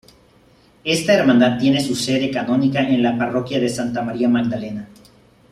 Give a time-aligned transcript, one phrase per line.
[0.83, 4.87] Esta hermandad tiene su sede canónica en la parroquia de Santa María Magdalena.